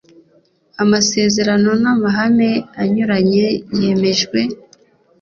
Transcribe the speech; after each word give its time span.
amasezerano 0.83 1.69
n’ 1.81 1.85
amahame 1.93 2.49
anyuranye 2.81 3.45
yemejwe. 3.79 4.39